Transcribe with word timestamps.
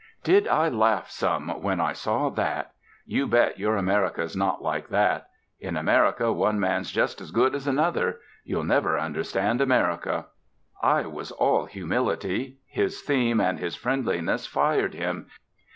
Did 0.23 0.47
I 0.47 0.67
laugh 0.67 1.11
some 1.11 1.61
when 1.61 1.79
I 1.79 1.93
saw 1.93 2.29
that? 2.31 2.71
You 3.05 3.27
bet 3.27 3.59
your 3.59 3.77
America's 3.77 4.35
not 4.35 4.59
like 4.59 4.87
that. 4.89 5.29
In 5.59 5.77
America 5.77 6.33
one 6.33 6.59
man's 6.59 6.89
just 6.89 7.21
as 7.21 7.29
good 7.29 7.53
as 7.53 7.67
another. 7.67 8.19
You'll 8.43 8.63
never 8.63 8.97
understand 8.97 9.61
America." 9.61 10.25
I 10.81 11.03
was 11.05 11.31
all 11.31 11.65
humility. 11.65 12.57
His 12.65 12.99
theme 13.03 13.39
and 13.39 13.59
his 13.59 13.75
friendliness 13.75 14.47
fired 14.47 14.95
him. 14.95 15.27